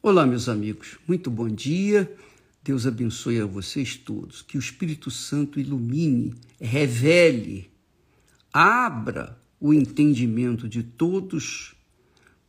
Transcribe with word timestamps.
Olá, 0.00 0.24
meus 0.24 0.48
amigos, 0.48 0.96
muito 1.08 1.28
bom 1.28 1.48
dia. 1.48 2.16
Deus 2.62 2.86
abençoe 2.86 3.40
a 3.40 3.46
vocês 3.46 3.96
todos. 3.96 4.42
Que 4.42 4.56
o 4.56 4.60
Espírito 4.60 5.10
Santo 5.10 5.58
ilumine, 5.58 6.34
revele, 6.60 7.68
abra 8.52 9.36
o 9.58 9.74
entendimento 9.74 10.68
de 10.68 10.84
todos 10.84 11.74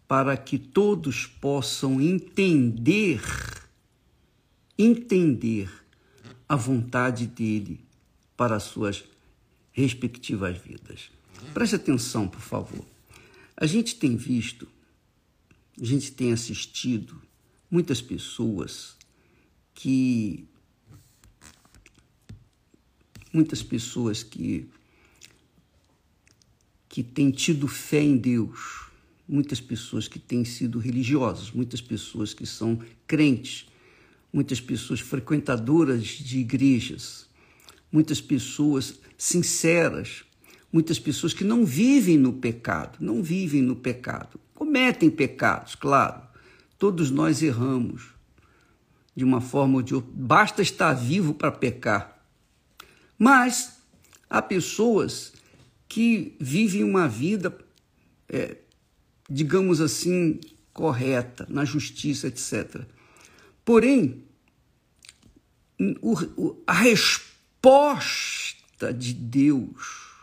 para 0.07 0.37
que 0.37 0.59
todos 0.59 1.25
possam 1.25 1.99
entender, 1.99 3.19
entender 4.77 5.71
a 6.47 6.55
vontade 6.55 7.25
dele 7.25 7.83
para 8.37 8.57
as 8.57 8.63
suas 8.63 9.03
respectivas 9.71 10.55
vidas. 10.55 11.09
Preste 11.51 11.77
atenção, 11.77 12.27
por 12.27 12.41
favor. 12.41 12.85
A 13.57 13.65
gente 13.65 13.95
tem 13.95 14.15
visto, 14.15 14.67
a 15.81 15.83
gente 15.83 16.11
tem 16.11 16.31
assistido 16.31 17.19
muitas 17.69 18.01
pessoas 18.01 18.97
que 19.73 20.47
muitas 23.31 23.61
pessoas 23.61 24.23
que 24.23 24.69
que 26.87 27.03
têm 27.03 27.29
tido 27.29 27.67
fé 27.67 28.01
em 28.01 28.17
Deus, 28.17 28.89
muitas 29.27 29.61
pessoas 29.61 30.07
que 30.07 30.17
têm 30.17 30.43
sido 30.43 30.79
religiosas, 30.79 31.51
muitas 31.51 31.79
pessoas 31.79 32.33
que 32.33 32.47
são 32.47 32.79
crentes, 33.05 33.67
muitas 34.33 34.59
pessoas 34.59 34.99
frequentadoras 34.99 36.03
de 36.03 36.39
igrejas, 36.39 37.29
muitas 37.91 38.19
pessoas 38.19 38.99
sinceras, 39.15 40.23
muitas 40.73 40.97
pessoas 40.97 41.31
que 41.31 41.43
não 41.43 41.63
vivem 41.63 42.17
no 42.17 42.33
pecado, 42.33 42.97
não 42.99 43.21
vivem 43.21 43.61
no 43.61 43.75
pecado, 43.75 44.39
cometem 44.55 45.11
pecados, 45.11 45.75
claro, 45.75 46.28
Todos 46.79 47.11
nós 47.11 47.43
erramos 47.43 48.03
de 49.13 49.25
uma 49.25 49.41
forma 49.41 49.75
ou 49.75 49.81
de 49.81 49.93
outra. 49.93 50.09
Basta 50.13 50.61
estar 50.61 50.93
vivo 50.93 51.33
para 51.33 51.51
pecar. 51.51 52.25
Mas 53.17 53.79
há 54.29 54.41
pessoas 54.41 55.33
que 55.89 56.37
vivem 56.39 56.85
uma 56.85 57.05
vida, 57.05 57.53
é, 58.29 58.55
digamos 59.29 59.81
assim, 59.81 60.39
correta, 60.71 61.45
na 61.49 61.65
justiça, 61.65 62.27
etc. 62.27 62.85
Porém, 63.65 64.23
a 66.65 66.73
resposta 66.73 68.93
de 68.93 69.13
Deus, 69.13 70.13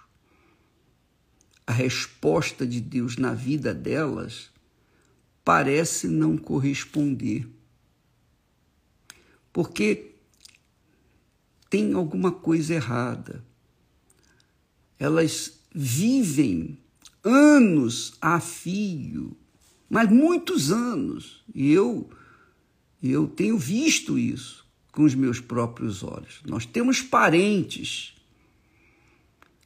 a 1.66 1.72
resposta 1.72 2.66
de 2.66 2.80
Deus 2.80 3.18
na 3.18 3.34
vida 3.34 3.74
delas, 3.74 4.55
parece 5.46 6.08
não 6.08 6.36
corresponder. 6.36 7.48
Porque 9.52 10.16
tem 11.70 11.92
alguma 11.92 12.32
coisa 12.32 12.74
errada. 12.74 13.44
Elas 14.98 15.60
vivem 15.72 16.76
anos 17.22 18.14
a 18.20 18.40
fio, 18.40 19.36
mas 19.88 20.10
muitos 20.10 20.72
anos. 20.72 21.44
E 21.54 21.70
eu, 21.70 22.10
eu 23.00 23.28
tenho 23.28 23.56
visto 23.56 24.18
isso 24.18 24.66
com 24.90 25.04
os 25.04 25.14
meus 25.14 25.38
próprios 25.38 26.02
olhos. 26.02 26.40
Nós 26.44 26.66
temos 26.66 27.00
parentes, 27.00 28.14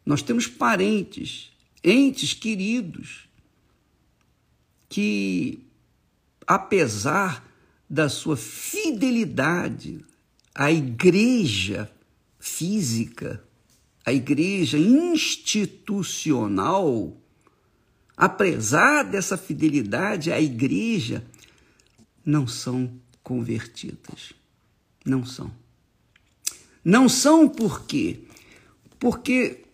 nós 0.04 0.20
temos 0.20 0.46
parentes, 0.46 1.50
entes 1.82 2.34
queridos, 2.34 3.30
que 4.90 5.69
apesar 6.50 7.48
da 7.88 8.08
sua 8.08 8.36
fidelidade 8.36 10.04
à 10.52 10.72
igreja 10.72 11.88
física, 12.40 13.40
à 14.04 14.12
igreja 14.12 14.76
institucional, 14.76 17.16
apesar 18.16 19.04
dessa 19.04 19.38
fidelidade 19.38 20.32
à 20.32 20.40
igreja, 20.40 21.24
não 22.26 22.48
são 22.48 22.92
convertidas. 23.22 24.32
Não 25.06 25.24
são. 25.24 25.52
Não 26.84 27.08
são 27.08 27.48
por 27.48 27.86
quê? 27.86 28.24
Porque 28.98 29.66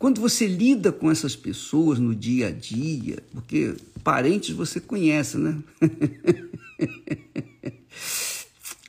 quando 0.00 0.18
você 0.18 0.46
lida 0.46 0.90
com 0.90 1.10
essas 1.10 1.36
pessoas 1.36 1.98
no 1.98 2.14
dia 2.14 2.48
a 2.48 2.50
dia, 2.50 3.22
porque 3.32 3.76
Parentes 4.02 4.48
você 4.48 4.80
conhece, 4.80 5.36
né? 5.36 5.58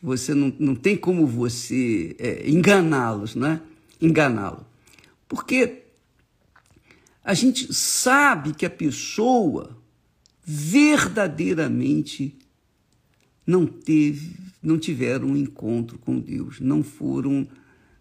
você 0.01 0.33
não, 0.33 0.55
não 0.57 0.73
tem 0.73 0.95
como 0.95 1.27
você 1.27 2.15
é, 2.17 2.49
enganá-los, 2.49 3.35
né? 3.35 3.61
Enganá-lo. 4.01 4.65
Porque 5.27 5.81
a 7.25 7.33
gente 7.33 7.73
sabe 7.73 8.53
que 8.53 8.65
a 8.65 8.69
pessoa 8.69 9.77
verdadeiramente 10.45 12.37
não 13.45 13.65
teve, 13.65 14.37
não 14.63 14.79
tiveram 14.79 15.27
um 15.27 15.35
encontro 15.35 15.99
com 15.99 16.17
Deus, 16.17 16.61
não 16.61 16.81
foram 16.81 17.45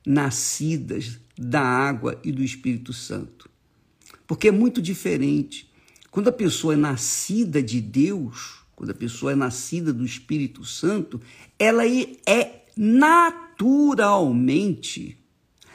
nascidas 0.07 1.19
da 1.41 1.63
água 1.63 2.21
e 2.23 2.31
do 2.31 2.43
Espírito 2.43 2.93
Santo. 2.93 3.49
Porque 4.27 4.49
é 4.49 4.53
muito 4.53 4.83
diferente 4.83 5.73
quando 6.11 6.29
a 6.29 6.33
pessoa 6.33 6.75
é 6.75 6.77
nascida 6.77 7.63
de 7.63 7.81
Deus, 7.81 8.59
quando 8.77 8.91
a 8.91 8.95
pessoa 8.95 9.33
é 9.33 9.35
nascida 9.35 9.91
do 9.91 10.05
Espírito 10.05 10.67
Santo, 10.67 11.19
ela 11.59 11.85
é 12.27 12.67
naturalmente, 12.77 15.17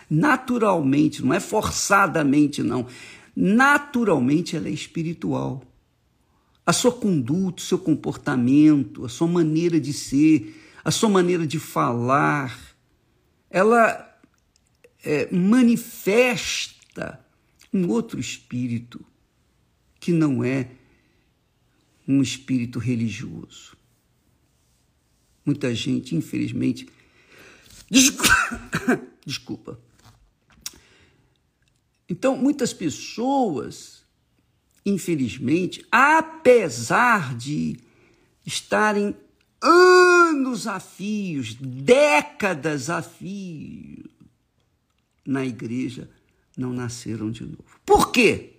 naturalmente, 0.07 1.25
não 1.25 1.33
é 1.33 1.39
forçadamente, 1.39 2.61
não. 2.61 2.85
Naturalmente 3.35 4.55
ela 4.55 4.67
é 4.67 4.71
espiritual. 4.71 5.63
A 6.63 6.73
sua 6.73 6.91
conduta, 6.91 7.59
o 7.61 7.65
seu 7.65 7.79
comportamento, 7.79 9.03
a 9.03 9.09
sua 9.09 9.27
maneira 9.27 9.79
de 9.79 9.93
ser, 9.93 10.61
a 10.83 10.91
sua 10.91 11.09
maneira 11.09 11.47
de 11.47 11.57
falar, 11.59 12.55
ela 13.49 14.04
é, 15.05 15.31
manifesta 15.31 17.23
um 17.71 17.87
outro 17.89 18.19
espírito 18.19 19.05
que 19.99 20.11
não 20.11 20.43
é 20.43 20.71
um 22.07 22.21
espírito 22.21 22.79
religioso. 22.79 23.77
Muita 25.45 25.73
gente, 25.75 26.15
infelizmente. 26.15 26.89
Desculpa. 29.25 29.79
Então, 32.09 32.35
muitas 32.37 32.73
pessoas, 32.73 34.03
infelizmente, 34.85 35.85
apesar 35.91 37.35
de 37.35 37.79
estarem 38.45 39.15
anos 39.61 40.67
a 40.67 40.79
fios, 40.79 41.55
décadas 41.55 42.89
a 42.89 43.01
fio 43.01 44.04
na 45.25 45.45
igreja, 45.45 46.09
não 46.57 46.71
nasceram 46.71 47.31
de 47.31 47.43
novo. 47.43 47.65
Por 47.85 48.11
quê? 48.11 48.53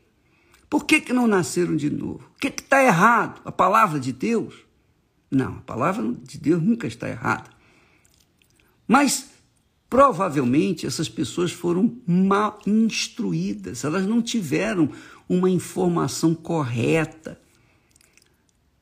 Por 0.68 0.84
que, 0.84 1.00
que 1.00 1.12
não 1.12 1.26
nasceram 1.26 1.76
de 1.76 1.88
novo? 1.88 2.28
O 2.34 2.38
que 2.38 2.48
está 2.48 2.82
errado? 2.82 3.40
A 3.44 3.52
palavra 3.52 4.00
de 4.00 4.12
Deus? 4.12 4.54
Não, 5.30 5.56
a 5.56 5.60
palavra 5.60 6.12
de 6.22 6.38
Deus 6.38 6.62
nunca 6.62 6.86
está 6.86 7.08
errada. 7.08 7.50
Mas 8.86 9.30
provavelmente 9.88 10.86
essas 10.86 11.08
pessoas 11.08 11.52
foram 11.52 11.96
mal 12.06 12.58
instruídas, 12.66 13.84
elas 13.84 14.06
não 14.06 14.20
tiveram 14.20 14.90
uma 15.28 15.48
informação 15.48 16.34
correta. 16.34 17.40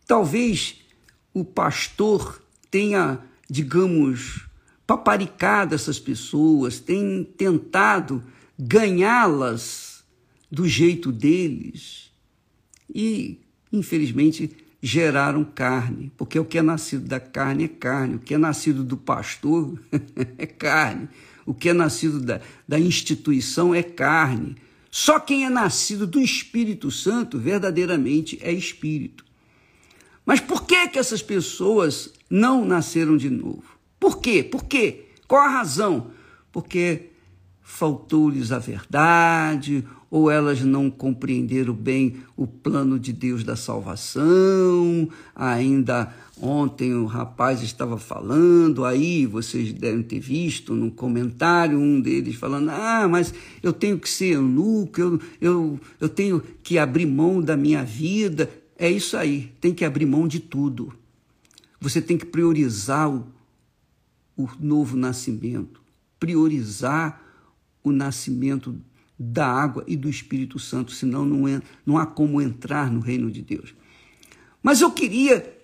Talvez 0.07 0.77
o 1.33 1.45
pastor 1.45 2.43
tenha, 2.71 3.21
digamos, 3.49 4.47
paparicado 4.87 5.75
essas 5.75 5.99
pessoas, 5.99 6.79
tenha 6.79 7.25
tentado 7.25 8.23
ganhá-las 8.59 10.05
do 10.51 10.69
jeito 10.69 11.11
deles 11.11 12.11
e, 12.95 13.41
infelizmente, 13.73 14.51
geraram 14.81 15.43
carne, 15.45 16.13
porque 16.17 16.39
o 16.39 16.45
que 16.45 16.59
é 16.59 16.63
nascido 16.63 17.09
da 17.09 17.19
carne 17.19 17.65
é 17.65 17.69
carne, 17.69 18.17
o 18.17 18.19
que 18.19 18.35
é 18.35 18.39
nascido 18.39 18.85
do 18.85 18.97
pastor 18.97 19.81
é 20.37 20.47
carne, 20.47 21.09
o 21.47 21.55
que 21.55 21.71
é 21.71 21.73
nascido 21.73 22.21
da, 22.21 22.41
da 22.69 22.79
instituição 22.79 23.75
é 23.75 23.83
carne. 23.83 24.57
Só 24.91 25.19
quem 25.19 25.45
é 25.45 25.51
nascido 25.51 26.07
do 26.07 26.21
Espírito 26.21 26.91
Santo 26.91 27.39
verdadeiramente 27.39 28.39
é 28.43 28.53
espírito. 28.53 29.25
Mas 30.25 30.41
por 30.41 30.65
que 30.65 30.89
que 30.89 30.99
essas 30.99 31.23
pessoas 31.23 32.13
não 32.31 32.65
nasceram 32.65 33.17
de 33.17 33.29
novo? 33.29 33.74
Por 34.05 34.19
quê? 34.19 34.43
Por 34.43 34.65
quê? 34.65 35.07
Qual 35.27 35.41
a 35.41 35.49
razão? 35.49 36.09
Porque 36.53 37.09
faltou-lhes 37.63 38.53
a 38.53 38.59
verdade, 38.59 39.83
ou 40.11 40.31
elas 40.31 40.61
não 40.61 40.91
compreenderam 40.91 41.73
bem 41.73 42.17
o 42.37 42.47
plano 42.47 42.99
de 42.99 43.15
Deus 43.15 43.43
da 43.43 43.57
salvação. 43.57 45.09
Ainda 45.35 46.15
ontem 46.39 46.93
o 46.93 47.07
rapaz 47.07 47.63
estava 47.63 47.97
falando, 47.97 48.85
aí 48.85 49.25
vocês 49.25 49.73
devem 49.73 50.03
ter 50.03 50.21
visto 50.21 50.75
no 50.75 50.91
comentário 50.91 51.79
um 51.79 51.99
deles 51.99 52.35
falando: 52.35 52.69
Ah, 52.69 53.09
mas 53.09 53.33
eu 53.63 53.73
tenho 53.73 53.99
que 53.99 54.11
ser 54.11 54.35
eunuco, 54.35 55.01
eu, 55.01 55.21
eu, 55.41 55.81
eu 55.99 56.09
tenho 56.11 56.43
que 56.63 56.77
abrir 56.77 57.07
mão 57.07 57.41
da 57.41 57.57
minha 57.57 57.83
vida. 57.83 58.51
É 58.79 58.91
isso 58.91 59.17
aí, 59.17 59.51
tem 59.63 59.73
que 59.73 59.83
abrir 59.83 60.05
mão 60.05 60.29
de 60.29 60.41
tudo. 60.41 60.93
Você 61.81 62.03
tem 62.03 62.19
que 62.19 62.27
priorizar 62.27 63.11
o, 63.11 63.34
o 64.37 64.49
novo 64.59 64.97
nascimento, 64.97 65.81
priorizar 66.19 67.23
o 67.83 67.93
nascimento 67.93 68.79
da 69.19 69.47
água 69.47 69.85
e 69.87 69.97
do 69.97 70.09
Espírito 70.09 70.59
Santo, 70.59 70.93
senão 70.93 71.25
não, 71.25 71.47
é, 71.47 71.63
não 71.87 71.99
há 71.99 72.07
como 72.07 72.41
entrar 72.41 72.91
no 72.91 73.01
reino 73.01 73.31
de 73.31 73.43
Deus. 73.43 73.75
Mas 74.63 74.81
eu 74.81 74.91
queria 74.91 75.57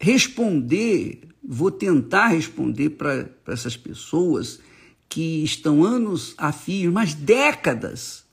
responder, 0.00 1.20
vou 1.42 1.70
tentar 1.70 2.28
responder 2.28 2.90
para 2.90 3.28
essas 3.46 3.76
pessoas 3.76 4.60
que 5.08 5.44
estão 5.44 5.84
anos 5.84 6.34
a 6.38 6.52
fio, 6.52 6.92
mas 6.92 7.14
décadas, 7.14 8.24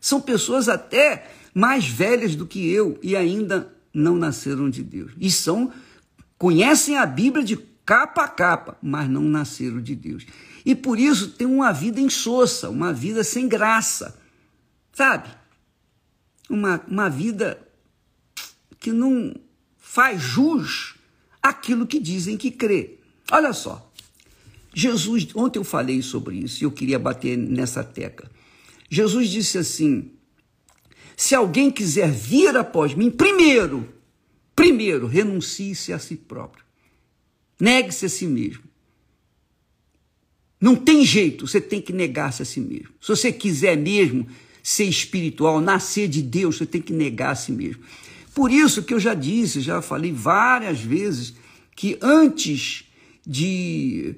são 0.00 0.20
pessoas 0.20 0.68
até 0.68 1.30
mais 1.54 1.88
velhas 1.88 2.36
do 2.36 2.46
que 2.46 2.68
eu 2.70 2.98
e 3.02 3.16
ainda 3.16 3.72
não 3.94 4.16
nasceram 4.16 4.68
de 4.68 4.82
Deus. 4.82 5.12
E 5.18 5.30
são, 5.30 5.72
conhecem 6.36 6.98
a 6.98 7.06
Bíblia 7.06 7.44
de 7.44 7.56
capa 7.86 8.24
a 8.24 8.28
capa, 8.28 8.76
mas 8.82 9.08
não 9.08 9.22
nasceram 9.22 9.80
de 9.80 9.94
Deus. 9.94 10.26
E 10.64 10.74
por 10.74 10.98
isso 10.98 11.30
tem 11.30 11.46
uma 11.46 11.72
vida 11.72 12.00
insossa, 12.00 12.68
uma 12.68 12.92
vida 12.92 13.22
sem 13.22 13.48
graça, 13.48 14.20
sabe? 14.92 15.28
Uma, 16.50 16.84
uma 16.88 17.08
vida 17.08 17.66
que 18.80 18.90
não 18.90 19.32
faz 19.78 20.20
jus 20.20 20.96
àquilo 21.40 21.86
que 21.86 22.00
dizem 22.00 22.36
que 22.36 22.50
crê. 22.50 22.98
Olha 23.30 23.52
só, 23.52 23.90
Jesus, 24.74 25.28
ontem 25.34 25.60
eu 25.60 25.64
falei 25.64 26.02
sobre 26.02 26.36
isso 26.36 26.62
e 26.62 26.64
eu 26.64 26.70
queria 26.72 26.98
bater 26.98 27.38
nessa 27.38 27.84
tecla. 27.84 28.28
Jesus 28.90 29.30
disse 29.30 29.56
assim: 29.56 30.10
se 31.16 31.34
alguém 31.34 31.70
quiser 31.70 32.10
vir 32.10 32.56
após 32.56 32.94
mim, 32.94 33.10
primeiro, 33.10 33.88
primeiro, 34.54 35.06
renuncie-se 35.06 35.92
a 35.92 35.98
si 35.98 36.16
próprio. 36.16 36.65
Negue-se 37.58 38.06
a 38.06 38.08
si 38.08 38.26
mesmo. 38.26 38.64
Não 40.60 40.74
tem 40.74 41.04
jeito, 41.04 41.46
você 41.46 41.60
tem 41.60 41.80
que 41.80 41.92
negar-se 41.92 42.42
a 42.42 42.44
si 42.44 42.60
mesmo. 42.60 42.88
Se 43.00 43.08
você 43.08 43.32
quiser 43.32 43.76
mesmo 43.76 44.26
ser 44.62 44.84
espiritual, 44.84 45.60
nascer 45.60 46.08
de 46.08 46.22
Deus, 46.22 46.56
você 46.56 46.66
tem 46.66 46.82
que 46.82 46.92
negar 46.92 47.32
a 47.32 47.36
si 47.36 47.52
mesmo. 47.52 47.82
Por 48.34 48.50
isso 48.50 48.82
que 48.82 48.92
eu 48.92 49.00
já 49.00 49.14
disse, 49.14 49.60
já 49.60 49.80
falei 49.80 50.12
várias 50.12 50.80
vezes, 50.80 51.34
que 51.74 51.98
antes 52.02 52.84
de 53.26 54.16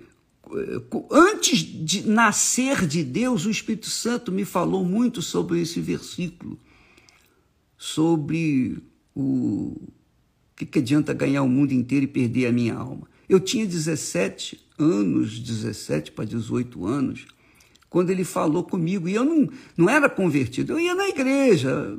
antes 1.11 1.59
de 1.59 2.09
nascer 2.09 2.87
de 2.87 3.05
Deus, 3.05 3.45
o 3.45 3.51
Espírito 3.51 3.91
Santo 3.91 4.33
me 4.33 4.45
falou 4.45 4.85
muito 4.85 5.21
sobre 5.21 5.61
esse 5.61 5.81
versículo, 5.81 6.59
sobre 7.77 8.79
o 9.15 9.77
que, 10.57 10.65
que 10.65 10.79
adianta 10.79 11.13
ganhar 11.13 11.43
o 11.43 11.49
mundo 11.49 11.73
inteiro 11.73 12.05
e 12.05 12.09
perder 12.09 12.47
a 12.47 12.53
minha 12.53 12.75
alma. 12.75 13.07
Eu 13.29 13.39
tinha 13.39 13.67
17 13.67 14.61
anos, 14.79 15.39
17 15.39 16.13
para 16.13 16.25
18 16.25 16.87
anos, 16.87 17.27
quando 17.91 18.11
ele 18.11 18.25
falou 18.25 18.65
comigo. 18.65 19.09
E 19.09 19.15
eu 19.15 19.25
não, 19.25 19.49
não 19.77 19.91
era 19.91 20.09
convertido, 20.09 20.73
eu 20.73 20.81
ia 20.81 20.95
na 20.95 21.09
igreja, 21.09 21.99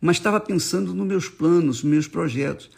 mas 0.00 0.16
estava 0.16 0.40
pensando 0.40 0.94
nos 0.94 1.06
meus 1.06 1.28
planos, 1.28 1.82
nos 1.82 1.90
meus 1.90 2.08
projetos. 2.08 2.70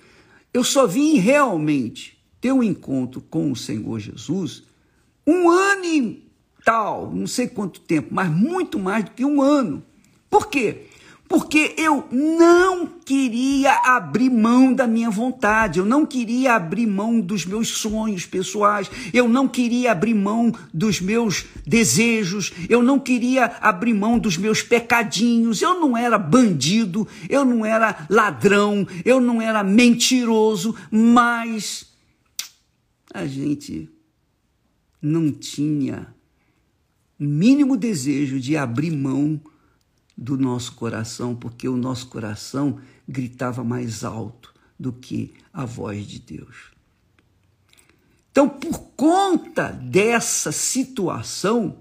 Eu 0.52 0.64
só 0.64 0.86
vim 0.86 1.16
realmente 1.16 2.18
ter 2.40 2.52
um 2.52 2.62
encontro 2.62 3.20
com 3.20 3.50
o 3.50 3.56
Senhor 3.56 3.98
Jesus 3.98 4.64
um 5.26 5.48
ano 5.48 5.84
e 5.84 6.24
tal, 6.64 7.12
não 7.14 7.26
sei 7.26 7.46
quanto 7.46 7.80
tempo, 7.80 8.08
mas 8.10 8.30
muito 8.30 8.78
mais 8.78 9.04
do 9.04 9.10
que 9.12 9.24
um 9.24 9.40
ano. 9.40 9.82
Por 10.28 10.48
quê? 10.48 10.86
Porque 11.30 11.76
eu 11.78 12.08
não 12.10 12.88
queria 12.88 13.72
abrir 13.84 14.28
mão 14.28 14.74
da 14.74 14.84
minha 14.84 15.08
vontade, 15.08 15.78
eu 15.78 15.86
não 15.86 16.04
queria 16.04 16.54
abrir 16.54 16.88
mão 16.88 17.20
dos 17.20 17.46
meus 17.46 17.68
sonhos 17.68 18.26
pessoais, 18.26 18.90
eu 19.12 19.28
não 19.28 19.46
queria 19.46 19.92
abrir 19.92 20.12
mão 20.12 20.52
dos 20.74 21.00
meus 21.00 21.46
desejos, 21.64 22.52
eu 22.68 22.82
não 22.82 22.98
queria 22.98 23.44
abrir 23.60 23.94
mão 23.94 24.18
dos 24.18 24.36
meus 24.36 24.60
pecadinhos. 24.60 25.62
Eu 25.62 25.78
não 25.78 25.96
era 25.96 26.18
bandido, 26.18 27.06
eu 27.28 27.44
não 27.44 27.64
era 27.64 28.08
ladrão, 28.10 28.84
eu 29.04 29.20
não 29.20 29.40
era 29.40 29.62
mentiroso, 29.62 30.74
mas 30.90 31.86
a 33.14 33.24
gente 33.24 33.88
não 35.00 35.30
tinha 35.30 36.12
mínimo 37.16 37.76
desejo 37.76 38.40
de 38.40 38.56
abrir 38.56 38.90
mão 38.90 39.40
do 40.20 40.36
nosso 40.36 40.74
coração, 40.74 41.34
porque 41.34 41.66
o 41.66 41.78
nosso 41.78 42.08
coração 42.08 42.78
gritava 43.08 43.64
mais 43.64 44.04
alto 44.04 44.54
do 44.78 44.92
que 44.92 45.32
a 45.50 45.64
voz 45.64 46.06
de 46.06 46.18
Deus. 46.18 46.56
Então, 48.30 48.46
por 48.46 48.78
conta 48.94 49.68
dessa 49.72 50.52
situação, 50.52 51.78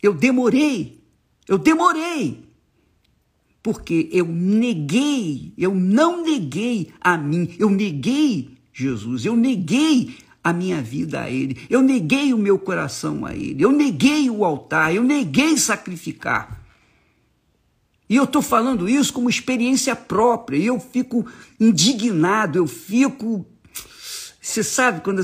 eu 0.00 0.14
demorei, 0.14 1.02
eu 1.48 1.58
demorei, 1.58 2.48
porque 3.60 4.08
eu 4.12 4.26
neguei, 4.26 5.52
eu 5.58 5.74
não 5.74 6.22
neguei 6.22 6.92
a 7.00 7.18
mim, 7.18 7.56
eu 7.58 7.68
neguei 7.68 8.56
Jesus, 8.72 9.24
eu 9.24 9.36
neguei 9.36 10.16
a 10.44 10.52
minha 10.52 10.80
vida 10.80 11.22
a 11.22 11.30
Ele, 11.30 11.58
eu 11.68 11.82
neguei 11.82 12.32
o 12.32 12.38
meu 12.38 12.56
coração 12.56 13.26
a 13.26 13.34
Ele, 13.34 13.64
eu 13.64 13.72
neguei 13.72 14.30
o 14.30 14.44
altar, 14.44 14.94
eu 14.94 15.02
neguei 15.02 15.56
sacrificar. 15.56 16.65
E 18.08 18.16
eu 18.16 18.24
estou 18.24 18.40
falando 18.40 18.88
isso 18.88 19.12
como 19.12 19.28
experiência 19.28 19.96
própria, 19.96 20.56
e 20.56 20.66
eu 20.66 20.78
fico 20.78 21.26
indignado, 21.58 22.58
eu 22.58 22.66
fico. 22.66 23.44
Você 24.40 24.62
sabe, 24.62 25.00
quando 25.00 25.22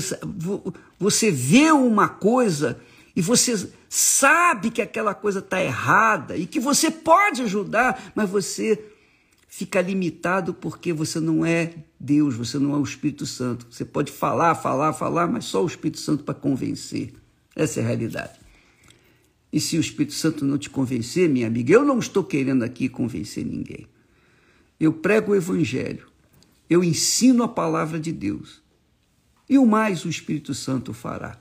você 0.99 1.31
vê 1.31 1.71
uma 1.71 2.09
coisa 2.09 2.79
e 3.15 3.21
você 3.21 3.69
sabe 3.87 4.69
que 4.69 4.81
aquela 4.81 5.13
coisa 5.13 5.39
está 5.39 5.63
errada 5.63 6.35
e 6.35 6.45
que 6.45 6.59
você 6.59 6.91
pode 6.91 7.41
ajudar, 7.43 8.11
mas 8.13 8.29
você 8.29 8.83
fica 9.47 9.79
limitado 9.79 10.53
porque 10.53 10.91
você 10.91 11.19
não 11.19 11.45
é 11.45 11.73
Deus, 11.99 12.35
você 12.35 12.57
não 12.59 12.73
é 12.73 12.77
o 12.77 12.83
Espírito 12.83 13.25
Santo. 13.25 13.67
Você 13.69 13.85
pode 13.85 14.11
falar, 14.11 14.55
falar, 14.55 14.91
falar, 14.93 15.27
mas 15.27 15.45
só 15.45 15.63
o 15.63 15.67
Espírito 15.67 15.99
Santo 15.99 16.23
para 16.23 16.33
convencer. 16.33 17.13
Essa 17.55 17.79
é 17.79 17.83
a 17.83 17.85
realidade. 17.85 18.42
E 19.53 19.59
se 19.59 19.77
o 19.77 19.79
Espírito 19.79 20.15
Santo 20.15 20.43
não 20.43 20.57
te 20.57 20.67
convencer, 20.67 21.29
minha 21.29 21.45
amiga, 21.45 21.71
eu 21.71 21.85
não 21.85 21.99
estou 21.99 22.23
querendo 22.23 22.63
aqui 22.63 22.89
convencer 22.89 23.45
ninguém. 23.45 23.85
Eu 24.79 24.91
prego 24.91 25.31
o 25.31 25.35
Evangelho, 25.35 26.07
eu 26.67 26.83
ensino 26.83 27.43
a 27.43 27.47
palavra 27.47 27.99
de 27.99 28.11
Deus. 28.11 28.63
E 29.47 29.59
o 29.59 29.65
mais 29.67 30.05
o 30.05 30.09
Espírito 30.09 30.55
Santo 30.55 30.91
fará. 30.91 31.37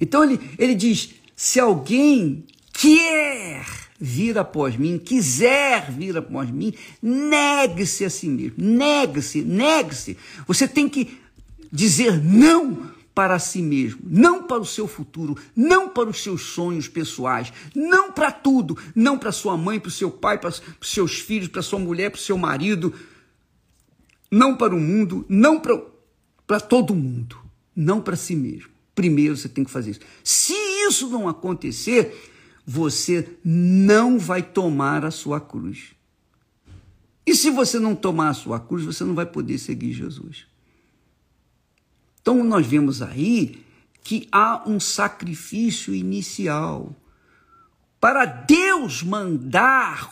Então 0.00 0.24
ele, 0.24 0.40
ele 0.58 0.74
diz: 0.74 1.10
se 1.36 1.60
alguém 1.60 2.46
quer 2.72 3.66
vir 4.00 4.38
após 4.38 4.74
mim, 4.74 4.98
quiser 4.98 5.90
vir 5.92 6.16
após 6.16 6.50
mim, 6.50 6.72
negue-se 7.02 8.06
a 8.06 8.08
si 8.08 8.28
mesmo, 8.30 8.54
negue-se, 8.56 9.42
negue-se. 9.42 10.16
Você 10.46 10.66
tem 10.66 10.88
que 10.88 11.18
dizer 11.70 12.18
não 12.24 12.90
para 13.18 13.40
si 13.40 13.60
mesmo, 13.60 14.00
não 14.04 14.44
para 14.44 14.60
o 14.60 14.64
seu 14.64 14.86
futuro, 14.86 15.36
não 15.56 15.88
para 15.88 16.08
os 16.08 16.22
seus 16.22 16.40
sonhos 16.40 16.86
pessoais, 16.86 17.52
não 17.74 18.12
para 18.12 18.30
tudo, 18.30 18.78
não 18.94 19.18
para 19.18 19.32
sua 19.32 19.56
mãe, 19.56 19.80
para 19.80 19.88
o 19.88 19.90
seu 19.90 20.08
pai, 20.08 20.38
para 20.38 20.50
os 20.50 20.62
seus 20.82 21.18
filhos, 21.18 21.48
para 21.48 21.60
sua 21.60 21.80
mulher, 21.80 22.12
para 22.12 22.18
o 22.18 22.22
seu 22.22 22.38
marido, 22.38 22.94
não 24.30 24.56
para 24.56 24.72
o 24.72 24.78
mundo, 24.78 25.26
não 25.28 25.58
para, 25.58 25.82
para 26.46 26.60
todo 26.60 26.94
mundo, 26.94 27.36
não 27.74 28.00
para 28.00 28.14
si 28.14 28.36
mesmo. 28.36 28.70
Primeiro 28.94 29.36
você 29.36 29.48
tem 29.48 29.64
que 29.64 29.70
fazer 29.72 29.90
isso. 29.90 30.00
Se 30.22 30.52
isso 30.86 31.08
não 31.08 31.28
acontecer, 31.28 32.30
você 32.64 33.28
não 33.44 34.16
vai 34.16 34.44
tomar 34.44 35.04
a 35.04 35.10
sua 35.10 35.40
cruz. 35.40 35.86
E 37.26 37.34
se 37.34 37.50
você 37.50 37.80
não 37.80 37.96
tomar 37.96 38.28
a 38.28 38.34
sua 38.34 38.60
cruz, 38.60 38.84
você 38.84 39.02
não 39.02 39.16
vai 39.16 39.26
poder 39.26 39.58
seguir 39.58 39.92
Jesus. 39.92 40.46
Então, 42.28 42.44
nós 42.44 42.66
vemos 42.66 43.00
aí 43.00 43.64
que 44.04 44.28
há 44.30 44.62
um 44.68 44.78
sacrifício 44.78 45.94
inicial. 45.94 46.94
Para 47.98 48.26
Deus 48.26 49.02
mandar 49.02 50.10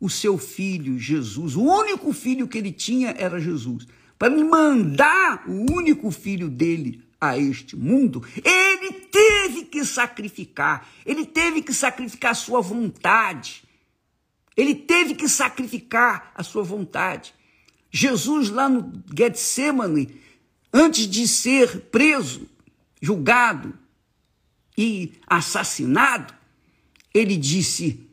o 0.00 0.10
seu 0.10 0.36
filho 0.38 0.98
Jesus, 0.98 1.54
o 1.54 1.62
único 1.62 2.12
filho 2.12 2.48
que 2.48 2.58
ele 2.58 2.72
tinha 2.72 3.14
era 3.16 3.38
Jesus. 3.40 3.86
Para 4.18 4.32
ele 4.32 4.42
mandar 4.42 5.44
o 5.46 5.72
único 5.72 6.10
filho 6.10 6.48
dele 6.48 7.00
a 7.20 7.38
este 7.38 7.76
mundo, 7.76 8.26
ele 8.44 8.92
teve 8.94 9.66
que 9.66 9.84
sacrificar, 9.84 10.88
ele 11.06 11.24
teve 11.24 11.62
que 11.62 11.72
sacrificar 11.72 12.32
a 12.32 12.34
sua 12.34 12.60
vontade. 12.60 13.62
Ele 14.56 14.74
teve 14.74 15.14
que 15.14 15.28
sacrificar 15.28 16.32
a 16.34 16.42
sua 16.42 16.64
vontade. 16.64 17.32
Jesus, 17.88 18.50
lá 18.50 18.68
no 18.68 19.00
Getsemane, 19.16 20.20
antes 20.72 21.06
de 21.06 21.28
ser 21.28 21.82
preso, 21.90 22.48
julgado 23.00 23.78
e 24.76 25.12
assassinado, 25.26 26.34
ele 27.12 27.36
disse: 27.36 28.08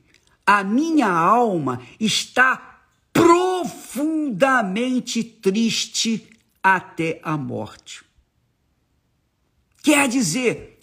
A 0.46 0.64
minha 0.64 1.10
alma 1.10 1.82
está 2.00 2.82
profundamente 3.14 5.24
triste 5.24 6.28
até 6.62 7.22
a 7.24 7.38
morte. 7.38 8.04
Quer 9.82 10.10
dizer, 10.10 10.78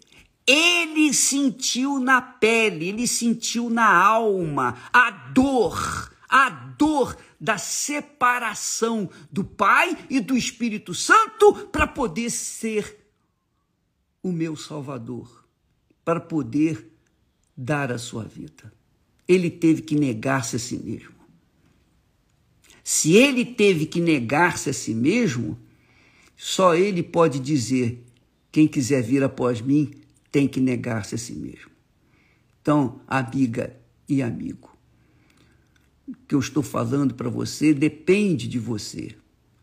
ele 0.46 1.12
sentiu 1.12 1.98
na 1.98 2.22
pele, 2.22 2.88
ele 2.88 3.06
sentiu 3.06 3.68
na 3.68 3.94
alma 3.94 4.78
a 4.92 5.10
dor, 5.10 6.10
a 6.28 6.48
dor 6.48 7.16
da 7.46 7.58
separação 7.58 9.08
do 9.30 9.44
Pai 9.44 9.96
e 10.10 10.18
do 10.18 10.36
Espírito 10.36 10.92
Santo 10.92 11.68
para 11.68 11.86
poder 11.86 12.28
ser 12.28 13.06
o 14.20 14.32
meu 14.32 14.56
Salvador, 14.56 15.46
para 16.04 16.18
poder 16.18 16.90
dar 17.56 17.92
a 17.92 17.98
sua 17.98 18.24
vida. 18.24 18.72
Ele 19.28 19.48
teve 19.48 19.82
que 19.82 19.94
negar-se 19.94 20.56
a 20.56 20.58
si 20.58 20.76
mesmo. 20.76 21.14
Se 22.82 23.12
ele 23.12 23.44
teve 23.44 23.86
que 23.86 24.00
negar-se 24.00 24.70
a 24.70 24.72
si 24.72 24.92
mesmo, 24.92 25.56
só 26.36 26.74
ele 26.74 27.00
pode 27.00 27.38
dizer: 27.38 28.04
quem 28.50 28.66
quiser 28.66 29.04
vir 29.04 29.22
após 29.22 29.60
mim 29.60 29.94
tem 30.32 30.48
que 30.48 30.58
negar-se 30.58 31.14
a 31.14 31.18
si 31.18 31.36
mesmo. 31.36 31.70
Então, 32.60 33.00
amiga 33.06 33.78
e 34.08 34.20
amigo, 34.20 34.75
que 36.28 36.34
eu 36.34 36.38
estou 36.38 36.62
falando 36.62 37.14
para 37.14 37.28
você 37.28 37.74
depende 37.74 38.48
de 38.48 38.58
você. 38.58 39.14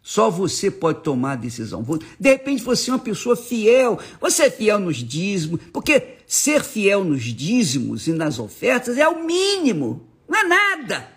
Só 0.02 0.30
você 0.30 0.70
pode 0.70 1.02
tomar 1.02 1.34
a 1.34 1.38
decisão. 1.38 1.86
De 2.20 2.30
repente 2.30 2.62
você 2.62 2.90
é 2.92 2.94
uma 2.94 3.00
pessoa 3.00 3.38
fiel, 3.38 3.98
você 4.20 4.44
é 4.44 4.52
fiel 4.52 4.78
nos 4.78 4.98
dízimos, 4.98 5.62
porque 5.72 6.18
ser 6.28 6.62
fiel 6.62 7.06
nos 7.06 7.24
dízimos 7.24 8.08
e 8.08 8.12
nas 8.12 8.38
ofertas 8.38 8.98
é 8.98 9.08
o 9.08 9.24
mínimo, 9.26 10.06
não 10.28 10.40
é 10.40 10.44
nada. 10.44 11.10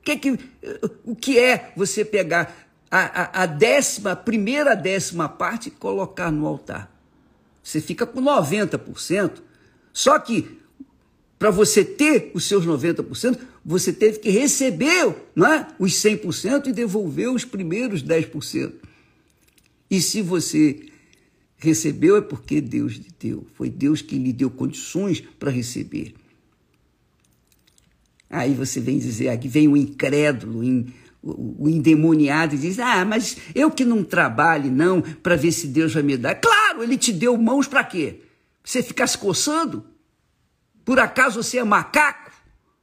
O 0.00 0.02
que, 0.02 0.16
que, 0.16 0.38
o 1.04 1.14
que 1.14 1.38
é 1.38 1.72
você 1.76 2.04
pegar 2.04 2.66
a, 2.90 3.40
a, 3.40 3.42
a 3.42 3.46
décima, 3.46 4.12
a 4.12 4.16
primeira 4.16 4.74
décima 4.74 5.28
parte 5.28 5.68
e 5.68 5.72
colocar 5.72 6.32
no 6.32 6.46
altar? 6.46 6.90
Você 7.62 7.80
fica 7.80 8.06
com 8.06 8.20
90%. 8.20 9.42
Só 9.92 10.18
que 10.18 10.57
para 11.38 11.50
você 11.50 11.84
ter 11.84 12.30
os 12.34 12.44
seus 12.44 12.66
90%, 12.66 13.38
você 13.64 13.92
teve 13.92 14.18
que 14.18 14.30
receber 14.30 15.14
não 15.36 15.46
é? 15.46 15.68
os 15.78 15.92
100% 15.92 16.66
e 16.66 16.72
devolver 16.72 17.30
os 17.30 17.44
primeiros 17.44 18.02
10%. 18.02 18.72
E 19.90 20.00
se 20.00 20.20
você 20.20 20.88
recebeu, 21.56 22.16
é 22.16 22.20
porque 22.20 22.60
Deus 22.60 22.94
lhe 22.94 23.08
deu. 23.18 23.46
Foi 23.54 23.70
Deus 23.70 24.02
que 24.02 24.18
lhe 24.18 24.32
deu 24.32 24.50
condições 24.50 25.20
para 25.38 25.50
receber. 25.50 26.14
Aí 28.28 28.52
você 28.52 28.80
vem 28.80 28.98
dizer, 28.98 29.28
aqui 29.28 29.48
vem 29.48 29.68
o 29.68 29.76
incrédulo, 29.76 30.62
o 31.22 31.68
endemoniado 31.68 32.54
e 32.54 32.58
diz: 32.58 32.78
Ah, 32.78 33.04
mas 33.04 33.36
eu 33.54 33.70
que 33.70 33.84
não 33.84 34.04
trabalho, 34.04 34.70
não, 34.70 35.00
para 35.00 35.36
ver 35.36 35.52
se 35.52 35.66
Deus 35.66 35.94
vai 35.94 36.02
me 36.02 36.16
dar. 36.16 36.34
Claro, 36.34 36.82
ele 36.82 36.98
te 36.98 37.12
deu 37.12 37.36
mãos 37.36 37.66
para 37.66 37.84
quê? 37.84 38.20
Você 38.62 38.82
ficar 38.82 39.06
se 39.06 39.16
coçando? 39.16 39.84
Por 40.88 40.98
acaso 40.98 41.42
você 41.42 41.58
é 41.58 41.64
macaco 41.64 42.32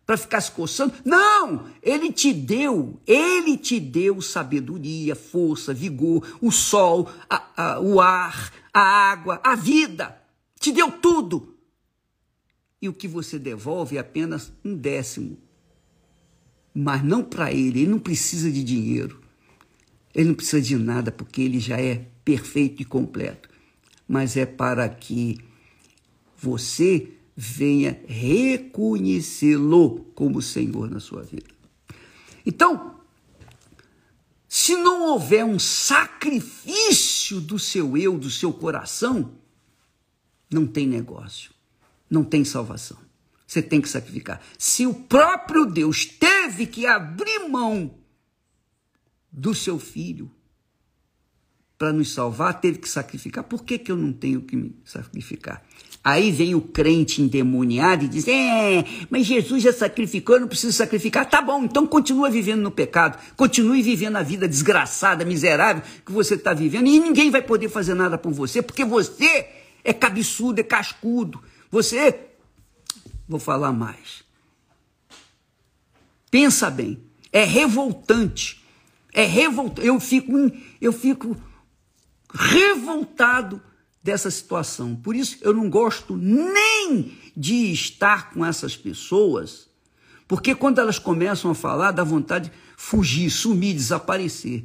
para 0.06 0.16
ficar 0.16 0.40
se 0.40 0.52
coçando? 0.52 0.94
Não! 1.04 1.72
Ele 1.82 2.14
te 2.14 2.32
deu, 2.32 3.02
ele 3.08 3.58
te 3.58 3.80
deu 3.80 4.22
sabedoria, 4.22 5.16
força, 5.16 5.74
vigor, 5.74 6.24
o 6.40 6.52
sol, 6.52 7.10
a, 7.28 7.48
a, 7.58 7.80
o 7.80 8.00
ar, 8.00 8.54
a 8.72 8.80
água, 8.80 9.42
a 9.44 9.56
vida. 9.56 10.22
Te 10.60 10.72
deu 10.72 10.92
tudo. 10.92 11.58
E 12.80 12.88
o 12.88 12.94
que 12.94 13.08
você 13.08 13.40
devolve 13.40 13.98
é 13.98 14.02
apenas 14.02 14.54
um 14.64 14.76
décimo. 14.76 15.40
Mas 16.76 17.04
não 17.04 17.24
para 17.24 17.52
ele, 17.52 17.82
ele 17.82 17.90
não 17.90 17.98
precisa 17.98 18.52
de 18.52 18.64
dinheiro. 18.64 19.20
Ele 20.14 20.28
não 20.28 20.36
precisa 20.36 20.62
de 20.62 20.76
nada, 20.76 21.12
porque 21.12 21.42
ele 21.42 21.60
já 21.60 21.82
é 21.82 22.06
perfeito 22.24 22.84
e 22.84 22.86
completo. 22.86 23.50
Mas 24.08 24.38
é 24.38 24.46
para 24.46 24.88
que 24.88 25.40
você 26.38 27.16
venha 27.36 28.02
reconhecê-lo 28.08 30.06
como 30.16 30.42
Senhor 30.42 30.90
na 30.90 31.00
sua 31.00 31.22
vida. 31.24 31.54
Então, 32.46 33.00
se 34.48 34.76
não 34.76 35.10
houver 35.10 35.44
um 35.44 35.60
sacrifício 35.60 37.42
do 37.42 37.60
seu 37.60 37.98
eu, 37.98 38.18
do 38.18 38.30
seu 38.30 38.54
coração, 38.54 39.34
não 40.50 40.66
tem 40.66 40.88
negócio, 40.88 41.52
não 42.10 42.24
tem 42.24 42.46
salvação. 42.46 42.98
Você 43.46 43.62
tem 43.62 43.82
que 43.82 43.90
sacrificar. 43.90 44.42
Se 44.58 44.88
o 44.88 44.94
próprio 44.94 45.66
Deus 45.66 46.06
teve 46.06 46.66
que 46.66 46.86
abrir 46.86 47.50
mão 47.50 47.96
do 49.32 49.54
seu 49.54 49.78
filho 49.78 50.32
para 51.78 51.92
nos 51.92 52.14
salvar, 52.14 52.60
teve 52.62 52.80
que 52.80 52.88
sacrificar, 52.88 53.44
por 53.44 53.64
que, 53.64 53.78
que 53.78 53.92
eu 53.92 53.98
não 53.98 54.14
tenho 54.14 54.42
que 54.42 54.56
me 54.56 54.76
sacrificar? 54.86 55.64
Aí 56.06 56.32
vem 56.32 56.54
o 56.54 56.62
crente 56.62 57.20
endemoniado 57.20 58.06
e 58.06 58.08
diz: 58.08 58.28
É, 58.28 58.86
mas 59.10 59.26
Jesus 59.26 59.64
já 59.64 59.74
sacrificou, 59.74 60.36
eu 60.36 60.42
não 60.42 60.48
preciso 60.48 60.72
sacrificar. 60.72 61.28
Tá 61.28 61.42
bom, 61.42 61.64
então 61.64 61.88
continua 61.88 62.30
vivendo 62.30 62.62
no 62.62 62.70
pecado, 62.70 63.18
continue 63.36 63.82
vivendo 63.82 64.16
a 64.18 64.22
vida 64.22 64.48
desgraçada, 64.48 65.26
miserável 65.26 65.82
que 66.06 66.12
você 66.12 66.36
está 66.36 66.54
vivendo, 66.54 66.86
e 66.86 67.00
ninguém 67.00 67.32
vai 67.32 67.42
poder 67.42 67.70
fazer 67.70 67.96
nada 67.96 68.20
por 68.20 68.32
você, 68.32 68.62
porque 68.62 68.86
você 68.86 69.50
é 69.84 69.92
cabeçudo, 69.92 70.62
é 70.62 70.64
cascudo. 70.64 71.42
Você. 71.72 72.20
Vou 73.28 73.40
falar 73.40 73.72
mais. 73.72 74.24
Pensa 76.30 76.70
bem, 76.70 77.02
é 77.32 77.44
revoltante. 77.44 78.64
É 79.12 79.24
revoltante. 79.24 79.88
Eu 79.88 80.00
fico, 80.00 80.34
eu 80.80 80.94
fico 80.94 81.36
revoltado 82.32 83.60
dessa 84.06 84.30
situação. 84.30 84.96
Por 84.96 85.16
isso 85.16 85.40
eu 85.42 85.52
não 85.52 85.68
gosto 85.68 86.16
nem 86.16 87.12
de 87.36 87.74
estar 87.74 88.30
com 88.30 88.46
essas 88.46 88.78
pessoas, 88.78 89.68
porque 90.28 90.54
quando 90.54 90.78
elas 90.78 91.00
começam 91.00 91.50
a 91.50 91.56
falar, 91.56 91.90
dá 91.90 92.04
vontade 92.04 92.52
de 92.52 92.56
fugir, 92.78 93.32
sumir, 93.32 93.74
desaparecer. 93.74 94.64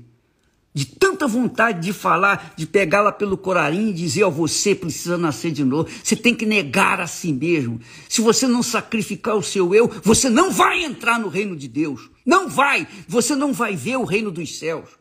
De 0.74 0.84
tanta 0.84 1.26
vontade 1.26 1.80
de 1.80 1.92
falar, 1.92 2.52
de 2.54 2.66
pegá-la 2.66 3.10
pelo 3.10 3.36
corarinho 3.36 3.88
e 3.88 3.94
dizer: 3.94 4.22
Ó, 4.24 4.28
oh, 4.28 4.30
você 4.30 4.74
precisa 4.74 5.18
nascer 5.18 5.50
de 5.50 5.64
novo, 5.64 5.88
você 6.04 6.14
tem 6.14 6.34
que 6.34 6.46
negar 6.46 7.00
a 7.00 7.06
si 7.06 7.32
mesmo. 7.32 7.80
Se 8.08 8.20
você 8.20 8.46
não 8.46 8.62
sacrificar 8.62 9.36
o 9.36 9.42
seu 9.42 9.74
eu, 9.74 9.90
você 10.04 10.28
não 10.28 10.52
vai 10.52 10.84
entrar 10.84 11.18
no 11.18 11.28
reino 11.28 11.56
de 11.56 11.66
Deus. 11.66 12.10
Não 12.24 12.48
vai, 12.48 12.86
você 13.08 13.34
não 13.34 13.52
vai 13.52 13.74
ver 13.74 13.96
o 13.96 14.04
reino 14.04 14.30
dos 14.30 14.58
céus 14.58 14.99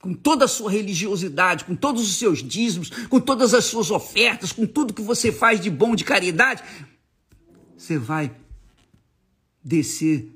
com 0.00 0.14
toda 0.14 0.44
a 0.44 0.48
sua 0.48 0.70
religiosidade, 0.70 1.64
com 1.64 1.74
todos 1.74 2.02
os 2.02 2.16
seus 2.16 2.42
dízimos, 2.42 2.90
com 3.08 3.18
todas 3.18 3.52
as 3.52 3.64
suas 3.64 3.90
ofertas, 3.90 4.52
com 4.52 4.66
tudo 4.66 4.94
que 4.94 5.02
você 5.02 5.32
faz 5.32 5.60
de 5.60 5.70
bom, 5.70 5.96
de 5.96 6.04
caridade, 6.04 6.62
você 7.76 7.98
vai 7.98 8.34
descer 9.62 10.32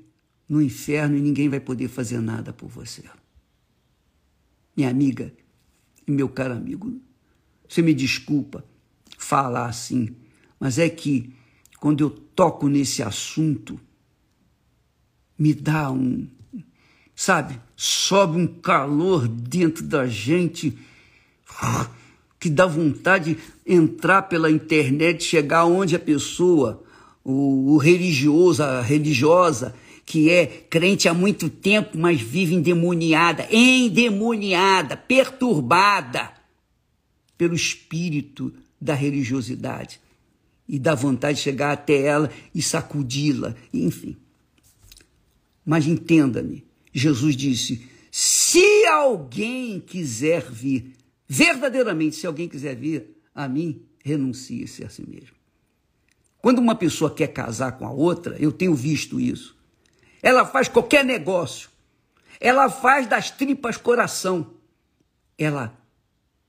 no 0.47 0.61
inferno 0.61 1.17
e 1.17 1.21
ninguém 1.21 1.49
vai 1.49 1.59
poder 1.59 1.87
fazer 1.87 2.19
nada 2.19 2.51
por 2.51 2.67
você. 2.67 3.03
Minha 4.75 4.89
amiga 4.89 5.33
e 6.05 6.11
meu 6.11 6.27
caro 6.27 6.53
amigo, 6.53 7.01
você 7.67 7.81
me 7.81 7.93
desculpa 7.93 8.65
falar 9.17 9.67
assim, 9.67 10.15
mas 10.59 10.77
é 10.77 10.89
que 10.89 11.33
quando 11.79 12.01
eu 12.01 12.09
toco 12.09 12.67
nesse 12.67 13.01
assunto, 13.01 13.79
me 15.37 15.53
dá 15.53 15.91
um, 15.91 16.27
sabe? 17.15 17.59
Sobe 17.75 18.37
um 18.37 18.47
calor 18.47 19.27
dentro 19.27 19.83
da 19.83 20.07
gente 20.07 20.77
que 22.39 22.49
dá 22.49 22.65
vontade 22.65 23.35
de 23.35 23.73
entrar 23.73 24.23
pela 24.23 24.51
internet, 24.51 25.23
chegar 25.23 25.65
onde 25.65 25.95
a 25.95 25.99
pessoa, 25.99 26.83
o, 27.23 27.73
o 27.73 27.77
religioso, 27.77 28.63
a 28.63 28.81
religiosa, 28.81 29.73
que 30.05 30.29
é 30.29 30.45
crente 30.45 31.07
há 31.07 31.13
muito 31.13 31.49
tempo, 31.49 31.97
mas 31.97 32.19
vive 32.19 32.55
endemoniada, 32.55 33.47
endemoniada, 33.49 34.97
perturbada 34.97 36.33
pelo 37.37 37.55
espírito 37.55 38.53
da 38.79 38.93
religiosidade. 38.93 40.01
E 40.67 40.77
dá 40.77 40.95
vontade 40.95 41.37
de 41.37 41.43
chegar 41.43 41.71
até 41.71 42.01
ela 42.01 42.29
e 42.53 42.61
sacudi-la, 42.61 43.55
enfim. 43.73 44.17
Mas 45.65 45.87
entenda-me, 45.87 46.65
Jesus 46.93 47.35
disse: 47.35 47.89
se 48.11 48.85
alguém 48.85 49.79
quiser 49.79 50.43
vir, 50.43 50.93
verdadeiramente, 51.27 52.15
se 52.15 52.27
alguém 52.27 52.47
quiser 52.47 52.75
vir 52.75 53.17
a 53.33 53.47
mim, 53.47 53.81
renuncie-se 54.03 54.83
a 54.83 54.89
si 54.89 55.03
mesmo. 55.09 55.35
Quando 56.37 56.59
uma 56.59 56.75
pessoa 56.75 57.13
quer 57.13 57.29
casar 57.29 57.71
com 57.73 57.87
a 57.87 57.91
outra, 57.91 58.35
eu 58.37 58.51
tenho 58.51 58.75
visto 58.75 59.19
isso. 59.19 59.57
Ela 60.21 60.45
faz 60.45 60.67
qualquer 60.67 61.03
negócio. 61.03 61.69
Ela 62.39 62.69
faz 62.69 63.07
das 63.07 63.31
tripas 63.31 63.77
coração. 63.77 64.53
Ela 65.37 65.75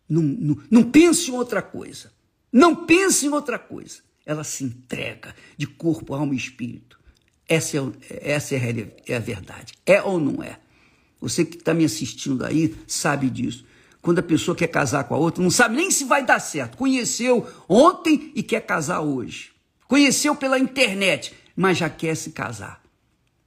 não, 0.09 0.23
não, 0.23 0.63
não 0.71 0.91
pensa 0.91 1.31
em 1.31 1.35
outra 1.35 1.63
coisa. 1.63 2.13
Não 2.53 2.85
pensa 2.85 3.25
em 3.25 3.31
outra 3.31 3.59
coisa. 3.59 4.03
Ela 4.27 4.45
se 4.45 4.65
entrega 4.65 5.35
de 5.57 5.67
corpo, 5.67 6.15
alma 6.15 6.35
e 6.35 6.37
espírito. 6.37 7.01
Essa 7.49 7.79
é, 7.79 8.33
essa 8.33 8.55
é, 8.55 8.89
é 9.07 9.17
a 9.17 9.19
verdade. 9.19 9.75
É 9.85 10.03
ou 10.03 10.19
não 10.19 10.43
é? 10.43 10.59
Você 11.21 11.45
que 11.45 11.57
está 11.57 11.73
me 11.73 11.85
assistindo 11.85 12.45
aí 12.45 12.75
sabe 12.87 13.31
disso. 13.31 13.65
Quando 14.01 14.19
a 14.19 14.23
pessoa 14.23 14.55
quer 14.55 14.69
casar 14.69 15.05
com 15.05 15.15
a 15.15 15.19
outra, 15.19 15.43
não 15.43 15.51
sabe 15.51 15.77
nem 15.77 15.91
se 15.91 16.05
vai 16.05 16.25
dar 16.25 16.39
certo. 16.39 16.77
Conheceu 16.77 17.49
ontem 17.69 18.33
e 18.35 18.43
quer 18.43 18.61
casar 18.61 19.01
hoje. 19.01 19.51
Conheceu 19.89 20.37
pela 20.37 20.59
internet, 20.59 21.35
mas 21.57 21.79
já 21.79 21.89
quer 21.89 22.15
se 22.15 22.33
casar. 22.33 22.83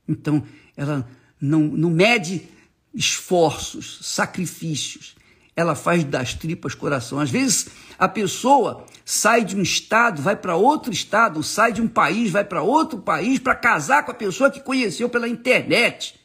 Então, 0.07 0.43
ela 0.75 1.07
não, 1.39 1.59
não 1.61 1.89
mede 1.89 2.47
esforços, 2.93 3.99
sacrifícios. 4.01 5.16
Ela 5.57 5.75
faz 5.75 6.05
das 6.05 6.35
tripas 6.35 6.75
coração. 6.75 7.19
Às 7.19 7.31
vezes, 7.31 7.67
a 7.97 8.07
pessoa 8.07 8.85
sai 9.03 9.43
de 9.43 9.57
um 9.57 9.61
estado, 9.61 10.21
vai 10.21 10.35
para 10.35 10.55
outro 10.55 10.93
estado, 10.93 11.41
sai 11.41 11.73
de 11.73 11.81
um 11.81 11.87
país, 11.87 12.31
vai 12.31 12.45
para 12.45 12.61
outro 12.61 12.99
país 12.99 13.39
para 13.39 13.55
casar 13.55 14.05
com 14.05 14.11
a 14.11 14.13
pessoa 14.13 14.51
que 14.51 14.61
conheceu 14.61 15.09
pela 15.09 15.27
internet 15.27 16.19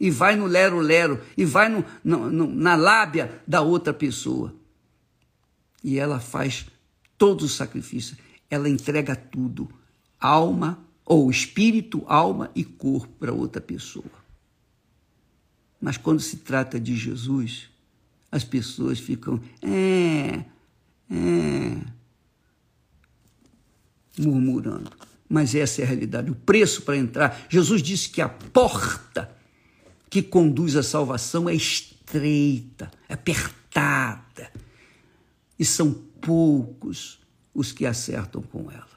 e 0.00 0.10
vai 0.10 0.34
no 0.34 0.46
lero-lero, 0.46 1.20
e 1.36 1.44
vai 1.44 1.68
no, 1.68 1.84
no, 2.02 2.28
no, 2.28 2.52
na 2.52 2.74
lábia 2.74 3.40
da 3.46 3.60
outra 3.60 3.92
pessoa. 3.92 4.52
E 5.84 5.96
ela 5.96 6.18
faz 6.18 6.66
todo 7.16 7.42
o 7.42 7.48
sacrifício, 7.48 8.16
ela 8.50 8.68
entrega 8.68 9.14
tudo, 9.14 9.68
alma, 10.18 10.84
ou 11.04 11.30
espírito, 11.30 12.02
alma 12.06 12.50
e 12.52 12.64
corpo 12.64 13.12
para 13.18 13.32
outra 13.32 13.60
pessoa. 13.60 14.22
Mas 15.80 15.96
quando 15.96 16.20
se 16.20 16.38
trata 16.38 16.80
de 16.80 16.96
Jesus, 16.96 17.68
as 18.32 18.42
pessoas 18.42 18.98
ficam, 18.98 19.38
é, 19.60 20.42
é, 21.10 21.76
murmurando. 24.18 24.90
Mas 25.28 25.54
essa 25.54 25.82
é 25.82 25.84
a 25.84 25.86
realidade. 25.86 26.30
O 26.30 26.34
preço 26.34 26.82
para 26.82 26.96
entrar. 26.96 27.46
Jesus 27.50 27.82
disse 27.82 28.08
que 28.08 28.22
a 28.22 28.28
porta 28.28 29.30
que 30.08 30.22
conduz 30.22 30.76
à 30.76 30.82
salvação 30.82 31.48
é 31.48 31.54
estreita, 31.54 32.90
é 33.08 33.14
apertada, 33.14 34.50
e 35.58 35.64
são 35.64 35.92
poucos 36.20 37.20
os 37.54 37.70
que 37.70 37.84
acertam 37.84 38.42
com 38.42 38.70
ela. 38.70 38.88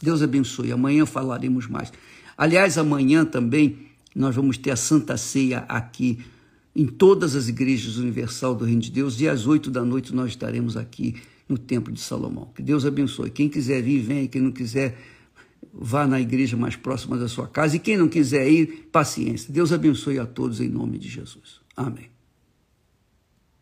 Deus 0.00 0.22
abençoe. 0.22 0.70
Amanhã 0.70 1.04
falaremos 1.04 1.66
mais. 1.66 1.92
Aliás, 2.36 2.78
amanhã 2.78 3.24
também 3.24 3.88
nós 4.14 4.34
vamos 4.34 4.56
ter 4.56 4.70
a 4.70 4.76
Santa 4.76 5.16
Ceia 5.16 5.64
aqui 5.68 6.24
em 6.78 6.86
todas 6.86 7.34
as 7.34 7.48
igrejas 7.48 7.96
universal 7.96 8.54
do 8.54 8.64
Reino 8.64 8.80
de 8.80 8.92
Deus 8.92 9.20
e 9.20 9.28
às 9.28 9.48
oito 9.48 9.68
da 9.68 9.84
noite 9.84 10.14
nós 10.14 10.28
estaremos 10.28 10.76
aqui 10.76 11.16
no 11.48 11.58
Templo 11.58 11.92
de 11.92 12.00
Salomão. 12.00 12.52
Que 12.54 12.62
Deus 12.62 12.86
abençoe. 12.86 13.30
Quem 13.30 13.48
quiser 13.48 13.84
ir, 13.84 13.98
venha. 13.98 14.28
Quem 14.28 14.40
não 14.40 14.52
quiser, 14.52 14.96
vá 15.74 16.06
na 16.06 16.20
igreja 16.20 16.56
mais 16.56 16.76
próxima 16.76 17.18
da 17.18 17.26
sua 17.26 17.48
casa. 17.48 17.74
E 17.74 17.80
quem 17.80 17.96
não 17.96 18.08
quiser 18.08 18.48
ir, 18.48 18.88
paciência. 18.92 19.52
Deus 19.52 19.72
abençoe 19.72 20.20
a 20.20 20.26
todos 20.26 20.60
em 20.60 20.68
nome 20.68 20.98
de 20.98 21.08
Jesus. 21.08 21.60
Amém. 21.76 22.17